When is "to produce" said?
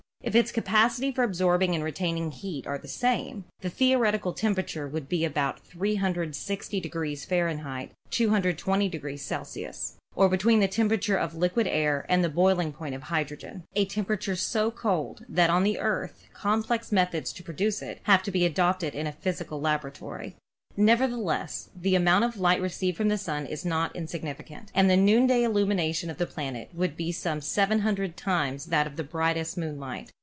17.33-17.81